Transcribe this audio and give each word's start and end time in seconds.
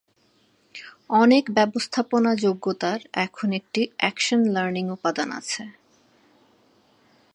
অনেক 1.13 1.43
ব্যবস্থাপনা 1.51 2.31
যোগ্যতার 2.35 2.99
এখন 3.17 3.49
একটি 3.51 3.81
অ্যাকশন 3.97 4.41
লার্নিং 4.45 4.85
উপাদান 4.89 5.29
আছে। 5.31 5.63